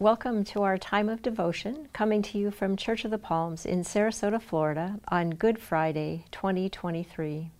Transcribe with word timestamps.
Welcome 0.00 0.44
to 0.44 0.62
our 0.62 0.78
time 0.78 1.10
of 1.10 1.20
devotion, 1.20 1.90
coming 1.92 2.22
to 2.22 2.38
you 2.38 2.50
from 2.50 2.74
Church 2.74 3.04
of 3.04 3.10
the 3.10 3.18
Palms 3.18 3.66
in 3.66 3.82
Sarasota, 3.82 4.40
Florida, 4.40 4.98
on 5.08 5.28
Good 5.28 5.58
Friday, 5.58 6.24
2023. 6.32 7.50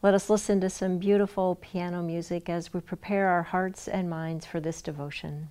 Let 0.00 0.14
us 0.14 0.30
listen 0.30 0.60
to 0.60 0.70
some 0.70 0.98
beautiful 0.98 1.56
piano 1.56 2.00
music 2.00 2.48
as 2.48 2.72
we 2.72 2.78
prepare 2.78 3.26
our 3.26 3.42
hearts 3.42 3.88
and 3.88 4.08
minds 4.08 4.46
for 4.46 4.60
this 4.60 4.80
devotion. 4.80 5.48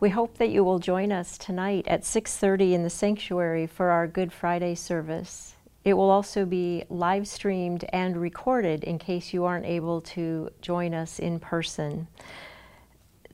We 0.00 0.08
hope 0.08 0.38
that 0.38 0.48
you 0.48 0.64
will 0.64 0.78
join 0.78 1.12
us 1.12 1.36
tonight 1.36 1.86
at 1.86 2.06
6:30 2.06 2.72
in 2.72 2.84
the 2.84 2.88
sanctuary 2.88 3.66
for 3.66 3.90
our 3.90 4.06
Good 4.06 4.32
Friday 4.32 4.74
service. 4.74 5.56
It 5.84 5.92
will 5.92 6.08
also 6.08 6.46
be 6.46 6.84
live 6.88 7.28
streamed 7.28 7.84
and 7.92 8.16
recorded 8.16 8.82
in 8.82 8.98
case 8.98 9.34
you 9.34 9.44
aren't 9.44 9.66
able 9.66 10.00
to 10.16 10.48
join 10.62 10.94
us 10.94 11.18
in 11.18 11.38
person. 11.38 12.08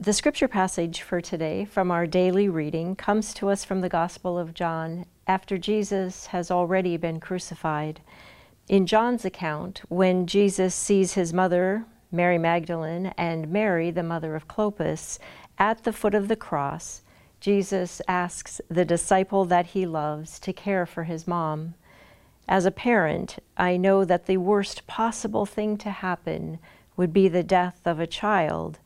The 0.01 0.13
scripture 0.13 0.49
passage 0.49 1.03
for 1.03 1.21
today 1.21 1.67
from 1.67 1.93
our 1.93 2.05
daily 2.05 2.49
reading 2.49 2.97
comes 2.97 3.33
to 3.35 3.49
us 3.49 3.65
from 3.65 3.81
the 3.81 3.89
Gospel 3.89 4.37
of 4.37 4.53
John 4.53 5.07
after 5.29 5.59
Jesus 5.59 6.27
has 6.27 6.51
already 6.51 6.97
been 6.97 7.21
crucified. 7.21 8.01
In 8.69 8.87
John's 8.87 9.25
account, 9.25 9.83
when 9.89 10.27
Jesus 10.27 10.75
sees 10.75 11.15
his 11.15 11.33
mother, 11.33 11.87
Mary 12.11 12.39
Magdalene, 12.39 13.13
and 13.19 13.49
Mary, 13.49 13.91
the 13.91 14.03
mother 14.03 14.35
of 14.35 14.49
Clopas, 14.49 15.19
at 15.59 15.85
the 15.85 15.93
foot 15.93 16.15
of 16.15 16.29
the 16.29 16.37
cross, 16.37 17.03
Jesus 17.41 18.03
asks 18.09 18.61
the 18.69 18.85
disciple 18.85 19.45
that 19.45 19.67
he 19.67 19.87
loves 19.87 20.39
to 20.41 20.53
care 20.53 20.87
for 20.87 21.05
his 21.05 21.27
mom. 21.27 21.75
As 22.49 22.65
a 22.65 22.71
parent, 22.71 23.39
I 23.57 23.77
know 23.77 24.05
that 24.05 24.27
the 24.27 24.37
worst 24.37 24.87
possible 24.87 25.47
thing 25.47 25.77
to 25.79 25.91
happen 25.91 26.59
would 26.97 27.13
be 27.13 27.29
the 27.29 27.43
death 27.43 27.81
of 27.85 28.01
a 28.01 28.07
child, 28.07 28.79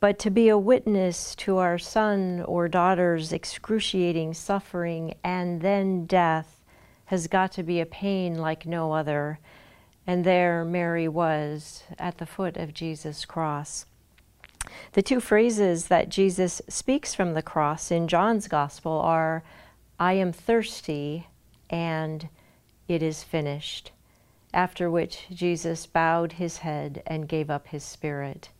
but 0.00 0.18
to 0.20 0.30
be 0.30 0.48
a 0.48 0.58
witness 0.58 1.34
to 1.36 1.58
our 1.58 1.78
son 1.78 2.42
or 2.46 2.68
daughter's 2.68 3.32
excruciating 3.32 4.34
suffering 4.34 5.14
and 5.22 5.60
then 5.60 6.06
death 6.06 6.60
has 7.06 7.26
got 7.26 7.52
to 7.52 7.62
be 7.62 7.80
a 7.80 7.86
pain 7.86 8.36
like 8.36 8.66
no 8.66 8.92
other. 8.92 9.38
And 10.06 10.24
there 10.24 10.64
Mary 10.64 11.08
was 11.08 11.84
at 11.98 12.18
the 12.18 12.26
foot 12.26 12.56
of 12.56 12.74
Jesus' 12.74 13.24
cross. 13.24 13.86
The 14.92 15.02
two 15.02 15.20
phrases 15.20 15.86
that 15.86 16.08
Jesus 16.08 16.62
speaks 16.68 17.14
from 17.14 17.34
the 17.34 17.42
cross 17.42 17.90
in 17.90 18.08
John's 18.08 18.48
Gospel 18.48 18.92
are, 18.92 19.42
I 19.98 20.14
am 20.14 20.32
thirsty 20.32 21.26
and 21.70 22.28
it 22.88 23.02
is 23.02 23.22
finished, 23.22 23.92
after 24.52 24.90
which 24.90 25.26
Jesus 25.32 25.86
bowed 25.86 26.32
his 26.32 26.58
head 26.58 27.02
and 27.06 27.28
gave 27.28 27.50
up 27.50 27.68
his 27.68 27.84
spirit. 27.84 28.50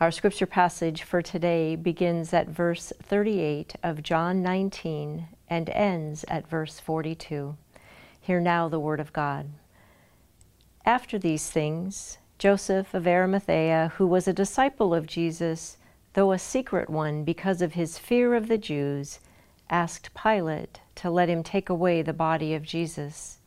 Our 0.00 0.10
scripture 0.10 0.46
passage 0.46 1.02
for 1.02 1.22
today 1.22 1.76
begins 1.76 2.32
at 2.32 2.48
verse 2.48 2.92
38 3.02 3.76
of 3.82 4.02
John 4.02 4.42
19 4.42 5.28
and 5.48 5.70
ends 5.70 6.24
at 6.26 6.48
verse 6.48 6.80
42. 6.80 7.56
Hear 8.20 8.40
now 8.40 8.68
the 8.68 8.80
word 8.80 8.98
of 8.98 9.12
God. 9.12 9.50
After 10.84 11.18
these 11.18 11.50
things, 11.50 12.18
Joseph 12.42 12.92
of 12.92 13.06
Arimathea, 13.06 13.92
who 13.98 14.06
was 14.08 14.26
a 14.26 14.32
disciple 14.32 14.92
of 14.92 15.06
Jesus, 15.06 15.76
though 16.14 16.32
a 16.32 16.40
secret 16.40 16.90
one 16.90 17.22
because 17.22 17.62
of 17.62 17.74
his 17.74 17.98
fear 17.98 18.34
of 18.34 18.48
the 18.48 18.58
Jews, 18.58 19.20
asked 19.70 20.12
Pilate 20.12 20.80
to 20.96 21.08
let 21.08 21.28
him 21.28 21.44
take 21.44 21.68
away 21.68 22.02
the 22.02 22.12
body 22.12 22.52
of 22.52 22.64
Jesus. 22.64 23.38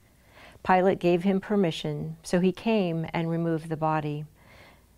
Pilate 0.65 0.99
gave 0.99 1.23
him 1.23 1.41
permission, 1.41 2.15
so 2.23 2.39
he 2.39 2.53
came 2.53 3.05
and 3.13 3.29
removed 3.29 3.67
the 3.67 3.75
body. 3.75 4.23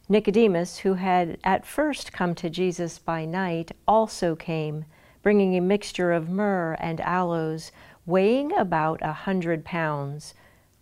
Nicodemus, 0.08 0.78
who 0.78 0.94
had 0.94 1.40
at 1.44 1.66
first 1.66 2.14
come 2.14 2.36
to 2.36 2.52
Jesus 2.52 3.00
by 3.00 3.26
night, 3.26 3.72
also 3.88 4.36
came, 4.36 4.86
bringing 5.24 5.58
a 5.58 5.60
mixture 5.60 6.12
of 6.12 6.30
myrrh 6.30 6.78
and 6.80 7.02
aloes, 7.02 7.72
weighing 8.06 8.56
about 8.56 9.00
a 9.02 9.12
hundred 9.12 9.66
pounds 9.66 10.36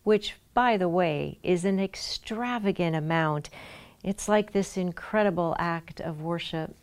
which, 0.04 0.36
by 0.56 0.78
the 0.78 0.90
way, 0.90 1.38
is 1.44 1.66
an 1.66 1.80
extravagant 1.80 2.96
amount. 2.96 3.52
It's 4.04 4.30
like 4.30 4.54
this 4.54 4.78
incredible 4.78 5.56
act 5.60 6.00
of 6.00 6.22
worship. 6.22 6.76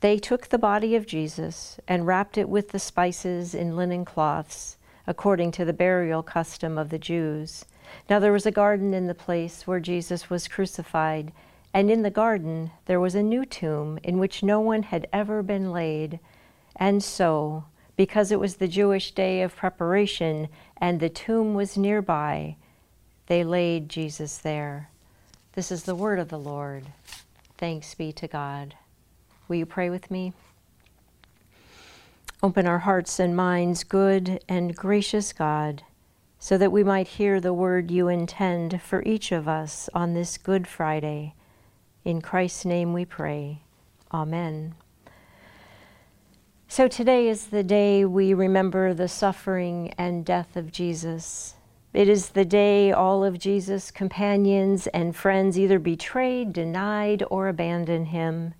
They 0.00 0.18
took 0.18 0.48
the 0.48 0.58
body 0.58 0.96
of 0.96 1.06
Jesus 1.06 1.78
and 1.86 2.06
wrapped 2.06 2.36
it 2.36 2.48
with 2.48 2.70
the 2.70 2.78
spices 2.80 3.54
in 3.54 3.76
linen 3.76 4.04
cloths, 4.04 4.76
according 5.06 5.52
to 5.52 5.64
the 5.64 5.72
burial 5.72 6.22
custom 6.22 6.76
of 6.76 6.90
the 6.90 6.98
Jews. 6.98 7.64
Now 8.10 8.18
there 8.18 8.32
was 8.32 8.46
a 8.46 8.50
garden 8.50 8.92
in 8.94 9.06
the 9.06 9.14
place 9.14 9.66
where 9.66 9.80
Jesus 9.80 10.28
was 10.28 10.48
crucified, 10.48 11.32
and 11.72 11.90
in 11.90 12.02
the 12.02 12.10
garden 12.10 12.72
there 12.86 13.00
was 13.00 13.14
a 13.14 13.22
new 13.22 13.44
tomb 13.44 13.98
in 14.02 14.18
which 14.18 14.42
no 14.42 14.60
one 14.60 14.82
had 14.82 15.06
ever 15.12 15.42
been 15.42 15.72
laid. 15.72 16.18
And 16.74 17.02
so, 17.02 17.64
because 17.98 18.30
it 18.30 18.38
was 18.38 18.56
the 18.56 18.68
Jewish 18.68 19.10
day 19.10 19.42
of 19.42 19.56
preparation 19.56 20.48
and 20.76 21.00
the 21.00 21.08
tomb 21.08 21.54
was 21.54 21.76
nearby, 21.76 22.54
they 23.26 23.42
laid 23.42 23.88
Jesus 23.88 24.38
there. 24.38 24.88
This 25.54 25.72
is 25.72 25.82
the 25.82 25.96
word 25.96 26.20
of 26.20 26.28
the 26.28 26.38
Lord. 26.38 26.84
Thanks 27.56 27.96
be 27.96 28.12
to 28.12 28.28
God. 28.28 28.76
Will 29.48 29.56
you 29.56 29.66
pray 29.66 29.90
with 29.90 30.12
me? 30.12 30.32
Open 32.40 32.68
our 32.68 32.78
hearts 32.78 33.18
and 33.18 33.34
minds, 33.34 33.82
good 33.82 34.44
and 34.48 34.76
gracious 34.76 35.32
God, 35.32 35.82
so 36.38 36.56
that 36.56 36.70
we 36.70 36.84
might 36.84 37.08
hear 37.08 37.40
the 37.40 37.52
word 37.52 37.90
you 37.90 38.06
intend 38.06 38.80
for 38.80 39.02
each 39.02 39.32
of 39.32 39.48
us 39.48 39.90
on 39.92 40.14
this 40.14 40.38
Good 40.38 40.68
Friday. 40.68 41.34
In 42.04 42.22
Christ's 42.22 42.64
name 42.64 42.92
we 42.92 43.04
pray. 43.04 43.62
Amen. 44.14 44.76
So 46.70 46.86
today 46.86 47.28
is 47.28 47.46
the 47.46 47.62
day 47.62 48.04
we 48.04 48.34
remember 48.34 48.92
the 48.92 49.08
suffering 49.08 49.94
and 49.96 50.22
death 50.22 50.54
of 50.54 50.70
Jesus. 50.70 51.54
It 51.94 52.10
is 52.10 52.28
the 52.28 52.44
day 52.44 52.92
all 52.92 53.24
of 53.24 53.38
Jesus' 53.38 53.90
companions 53.90 54.86
and 54.88 55.16
friends 55.16 55.58
either 55.58 55.78
betrayed, 55.78 56.52
denied, 56.52 57.24
or 57.30 57.48
abandoned 57.48 58.08
him. 58.08 58.52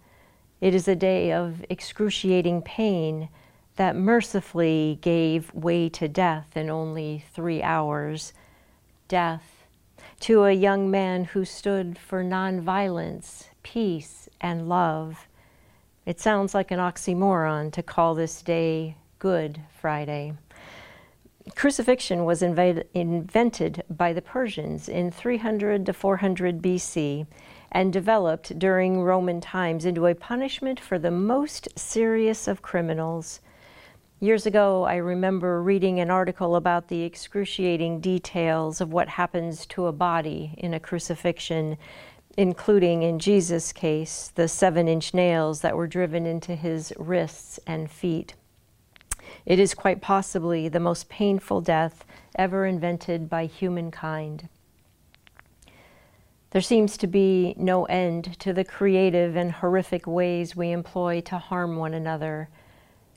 It 0.59 0.75
is 0.75 0.89
a 0.89 0.97
day 0.97 1.33
of 1.33 1.67
excruciating 1.69 2.63
pain 2.63 3.29
that 3.77 3.95
mercifully 3.95 4.99
gave 5.03 5.53
way 5.53 5.91
to 5.91 6.09
death 6.09 6.57
in 6.57 6.71
only 6.71 7.27
three 7.35 7.63
hours. 7.63 8.33
Death 9.07 9.67
to 10.21 10.45
a 10.45 10.53
young 10.53 10.91
man 10.91 11.25
who 11.25 11.45
stood 11.45 11.99
for 11.99 12.25
nonviolence, 12.25 13.49
peace, 13.63 14.31
and 14.41 14.67
love 14.67 15.28
it 16.09 16.19
sounds 16.19 16.55
like 16.55 16.71
an 16.71 16.79
oxymoron 16.79 17.71
to 17.71 17.83
call 17.83 18.15
this 18.15 18.41
day 18.41 18.97
Good 19.19 19.61
Friday. 19.79 20.33
Crucifixion 21.55 22.25
was 22.25 22.41
invented 22.41 23.83
by 23.91 24.15
the 24.15 24.23
Persians 24.23 24.89
in 24.89 25.11
300 25.11 25.85
to 25.85 25.93
400 25.93 26.63
BC 26.63 27.27
and 27.71 27.93
developed 27.93 28.59
during 28.59 29.03
Roman 29.03 29.43
times 29.43 29.85
into 29.85 30.07
a 30.07 30.15
punishment 30.15 30.81
for 30.81 30.99
the 30.99 31.11
most 31.11 31.69
serious 31.79 32.49
of 32.49 32.63
criminals. 32.63 33.41
Years 34.19 34.47
ago, 34.47 34.85
I 34.85 34.97
remember 34.97 35.63
reading 35.63 36.01
an 36.01 36.11
article 36.11 36.57
about 36.57 36.89
the 36.89 37.03
excruciating 37.03 38.01
details 38.01 38.81
of 38.81 38.95
what 38.95 39.09
happens 39.09 39.67
to 39.67 39.85
a 39.85 39.93
body 39.93 40.55
in 40.57 40.73
a 40.73 40.81
crucifixion 40.81 41.77
including 42.39 43.03
in 43.03 43.19
Jesus' 43.19 43.73
case, 43.73 44.31
the 44.37 44.47
seven 44.47 44.87
inch 44.87 45.13
nails 45.13 45.61
that 45.61 45.77
were 45.77 45.89
driven 45.89 46.25
into 46.25 46.55
his 46.55 46.93
wrists 46.97 47.59
and 47.67 47.91
feet. 47.91 48.35
It 49.45 49.59
is 49.59 49.75
quite 49.75 50.01
possibly 50.01 50.69
the 50.69 50.79
most 50.79 51.09
painful 51.09 51.63
death 51.63 52.05
ever 52.37 52.65
invented 52.65 53.29
by 53.29 53.47
humankind. 53.47 54.49
There 56.51 56.63
seems 56.63 56.97
to 56.99 57.09
be 57.09 57.57
no 57.59 57.87
end 57.87 58.39
to 58.39 58.53
the 58.53 58.65
creative 58.65 59.35
and 59.35 59.51
horrific 59.51 60.07
ways 60.07 60.55
we 60.55 60.71
employ 60.71 61.21
to 61.23 61.39
harm 61.39 61.77
one 61.77 61.93
another, 61.93 62.51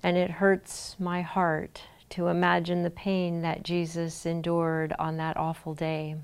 and 0.02 0.18
it 0.18 0.32
hurts 0.32 0.96
my 0.98 1.22
heart 1.22 1.84
to 2.10 2.28
imagine 2.28 2.82
the 2.82 2.90
pain 2.90 3.44
that 3.44 3.62
Jesus 3.62 4.26
endured 4.26 4.96
on 4.98 5.18
that 5.18 5.38
awful 5.38 5.76
day. 5.76 6.16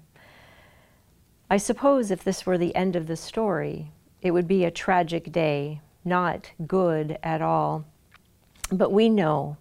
I 1.50 1.58
suppose 1.58 2.12
if 2.12 2.24
this 2.24 2.46
were 2.46 2.58
the 2.58 2.76
end 2.76 2.96
of 2.98 3.08
the 3.08 3.16
story, 3.16 3.92
it 4.22 4.32
would 4.32 4.48
be 4.48 4.66
a 4.66 4.72
tragic 4.72 5.32
day, 5.32 5.80
not 6.04 6.52
good 6.68 7.18
at 7.24 7.42
all. 7.42 7.86
But 8.70 8.92
we 8.92 9.08
know, 9.08 9.56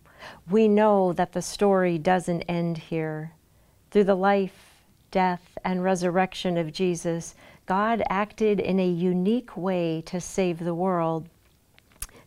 we 0.50 0.66
know 0.66 1.12
that 1.12 1.32
the 1.32 1.42
story 1.42 1.96
doesn't 1.96 2.42
end 2.42 2.78
here. 2.78 3.32
Through 3.92 4.04
the 4.04 4.16
life, 4.16 4.82
death, 5.12 5.56
and 5.64 5.84
resurrection 5.84 6.56
of 6.56 6.72
Jesus, 6.72 7.36
God 7.66 8.02
acted 8.10 8.58
in 8.58 8.80
a 8.80 8.88
unique 8.88 9.56
way 9.56 10.02
to 10.06 10.20
save 10.20 10.58
the 10.58 10.74
world. 10.74 11.28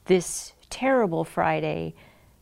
This 0.06 0.54
terrible 0.70 1.26
Friday 1.26 1.96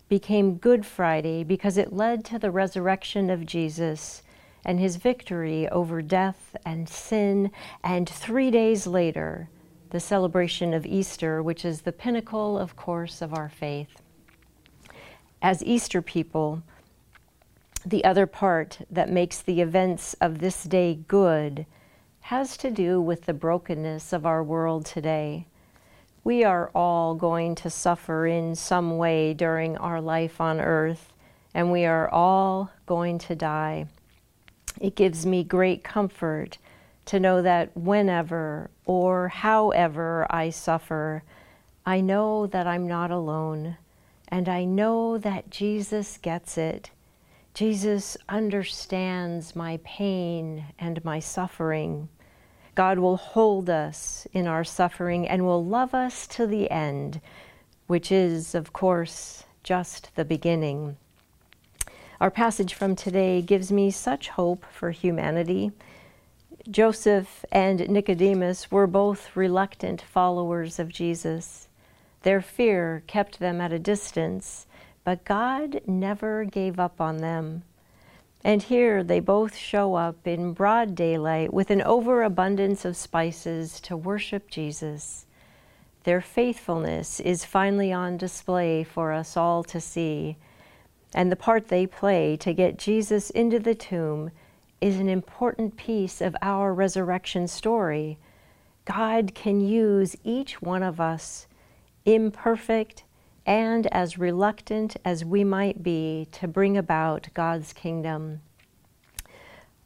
became 0.08 0.58
Good 0.58 0.86
Friday 0.86 1.44
because 1.44 1.78
it 1.78 1.92
led 1.92 2.24
to 2.26 2.38
the 2.38 2.52
resurrection 2.52 3.32
of 3.32 3.46
Jesus 3.46 4.22
and 4.68 4.82
his 4.82 4.98
victory 4.98 5.68
over 5.70 6.02
death 6.02 6.56
and 6.66 6.90
sin, 6.90 7.50
and 7.84 8.08
three 8.08 8.52
days 8.52 8.86
later, 8.86 9.50
the 9.92 10.00
celebration 10.00 10.74
of 10.74 10.86
Easter, 10.86 11.42
which 11.42 11.64
is 11.64 11.82
the 11.82 11.94
pinnacle, 11.94 12.60
of 12.60 12.76
course, 12.76 13.22
of 13.22 13.34
our 13.34 13.48
faith. 13.48 14.02
As 15.42 15.64
Easter 15.64 16.02
people, 16.02 16.62
the 17.86 18.04
other 18.04 18.28
part 18.28 18.80
that 18.92 19.10
makes 19.10 19.42
the 19.42 19.62
events 19.62 20.14
of 20.20 20.40
this 20.40 20.66
day 20.66 21.00
good 21.08 21.66
has 22.20 22.58
to 22.58 22.70
do 22.70 23.00
with 23.00 23.24
the 23.24 23.34
brokenness 23.34 24.12
of 24.12 24.26
our 24.26 24.44
world 24.44 24.86
today. 24.86 25.48
We 26.26 26.44
are 26.44 26.70
all 26.76 27.16
going 27.16 27.56
to 27.56 27.70
suffer 27.70 28.28
in 28.28 28.54
some 28.56 28.98
way 28.98 29.34
during 29.34 29.78
our 29.78 30.02
life 30.02 30.42
on 30.42 30.60
earth, 30.60 31.14
and 31.54 31.72
we 31.72 31.86
are 31.86 32.10
all 32.10 32.70
going 32.86 33.18
to 33.20 33.36
die. 33.36 33.86
It 34.80 34.96
gives 34.96 35.26
me 35.26 35.44
great 35.44 35.84
comfort 35.84 36.58
to 37.06 37.20
know 37.20 37.42
that 37.42 37.76
whenever 37.76 38.70
or 38.86 39.30
however 39.30 40.28
I 40.30 40.50
suffer, 40.50 41.24
I 41.86 42.02
know 42.02 42.48
that 42.48 42.68
I'm 42.68 42.86
not 42.88 43.12
alone, 43.12 43.78
and 44.28 44.50
I 44.50 44.66
know 44.66 45.18
that 45.18 45.50
Jesus 45.50 46.18
gets 46.18 46.58
it. 46.58 46.92
Jesus 47.54 48.18
understands 48.28 49.56
my 49.56 49.80
pain 49.84 50.66
and 50.78 51.04
my 51.04 51.20
suffering. 51.20 52.10
God 52.76 53.00
will 53.00 53.18
hold 53.18 53.70
us 53.70 54.28
in 54.34 54.46
our 54.46 54.64
suffering 54.64 55.28
and 55.28 55.44
will 55.44 55.66
love 55.66 55.96
us 55.96 56.28
to 56.28 56.46
the 56.46 56.70
end, 56.70 57.22
which 57.88 58.12
is, 58.12 58.54
of 58.54 58.74
course, 58.74 59.46
just 59.64 60.16
the 60.16 60.26
beginning. 60.26 60.98
Our 62.20 62.32
passage 62.32 62.74
from 62.74 62.96
today 62.96 63.44
gives 63.44 63.72
me 63.72 63.92
such 63.92 64.30
hope 64.30 64.66
for 64.72 64.90
humanity. 64.90 65.72
Joseph 66.70 67.46
and 67.52 67.88
Nicodemus 67.88 68.72
were 68.72 68.88
both 68.88 69.36
reluctant 69.36 70.02
followers 70.02 70.80
of 70.80 70.90
Jesus. 70.90 71.68
Their 72.24 72.42
fear 72.42 73.04
kept 73.06 73.38
them 73.38 73.62
at 73.62 73.72
a 73.72 73.78
distance, 73.78 74.66
but 75.04 75.26
God 75.26 75.82
never 75.86 76.44
gave 76.44 76.80
up 76.80 77.00
on 77.00 77.18
them. 77.18 77.62
And 78.44 78.64
here 78.64 79.04
they 79.04 79.20
both 79.20 79.56
show 79.56 79.94
up 79.94 80.26
in 80.26 80.54
broad 80.54 80.96
daylight 80.96 81.54
with 81.54 81.70
an 81.70 81.84
overabundance 81.84 82.84
of 82.84 82.98
spices 82.98 83.80
to 83.82 83.96
worship 83.96 84.50
Jesus. 84.50 85.28
Their 86.04 86.22
faithfulness 86.22 87.20
is 87.20 87.46
finally 87.46 87.94
on 87.94 88.18
display 88.18 88.84
for 88.84 89.14
us 89.14 89.38
all 89.38 89.64
to 89.66 89.80
see 89.80 90.38
and 91.18 91.32
the 91.32 91.36
part 91.36 91.70
they 91.70 91.88
play 91.88 92.38
to 92.38 92.54
get 92.54 92.78
Jesus 92.78 93.32
into 93.32 93.58
the 93.58 93.74
tomb 93.74 94.30
is 94.80 95.00
an 95.00 95.10
important 95.10 95.76
piece 95.76 96.22
of 96.22 96.36
our 96.44 96.72
resurrection 96.72 97.48
story. 97.48 98.20
God 98.86 99.34
can 99.34 99.60
use 99.60 100.16
each 100.24 100.62
one 100.62 100.84
of 100.84 101.02
us, 101.02 101.48
imperfect 102.06 103.04
and 103.48 103.88
as 103.88 104.20
reluctant 104.20 104.96
as 105.04 105.26
we 105.26 105.44
might 105.44 105.82
be, 105.82 106.28
to 106.34 106.48
bring 106.48 106.78
about 106.78 107.30
God's 107.34 107.74
kingdom. 107.74 108.42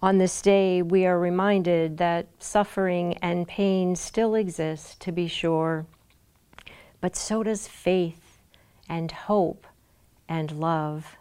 On 0.01 0.17
this 0.17 0.41
day, 0.41 0.81
we 0.81 1.05
are 1.05 1.17
reminded 1.17 1.97
that 1.99 2.27
suffering 2.39 3.17
and 3.21 3.47
pain 3.47 3.95
still 3.95 4.35
exist, 4.35 4.99
to 4.99 5.13
be 5.13 5.29
sure, 5.29 5.85
but 6.99 7.15
so 7.15 7.41
does 7.41 7.69
faith 7.69 8.37
and 8.89 9.13
hope 9.13 9.65
and 10.27 10.51
love. 10.51 11.15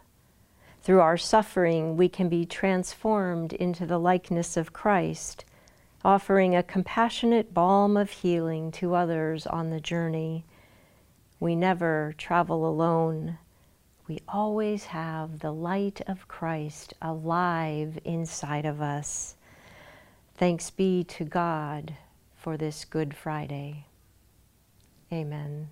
Through 0.83 1.01
our 1.01 1.17
suffering, 1.17 1.95
we 1.95 2.09
can 2.09 2.27
be 2.27 2.45
transformed 2.45 3.53
into 3.53 3.85
the 3.85 3.99
likeness 3.99 4.57
of 4.57 4.73
Christ, 4.73 5.45
offering 6.03 6.55
a 6.55 6.63
compassionate 6.63 7.53
balm 7.53 7.95
of 7.95 8.09
healing 8.09 8.71
to 8.73 8.95
others 8.95 9.45
on 9.45 9.69
the 9.69 9.79
journey. 9.79 10.43
We 11.39 11.55
never 11.55 12.15
travel 12.17 12.67
alone. 12.67 13.37
we 14.07 14.19
always 14.27 14.85
have 14.85 15.39
the 15.39 15.53
light 15.53 16.01
of 16.05 16.27
Christ 16.27 16.93
alive 17.01 17.97
inside 18.03 18.65
of 18.65 18.81
us. 18.81 19.35
Thanks 20.35 20.69
be 20.69 21.03
to 21.05 21.23
God 21.23 21.95
for 22.35 22.57
this 22.57 22.83
Good 22.83 23.15
Friday. 23.15 23.85
Amen. 25.13 25.69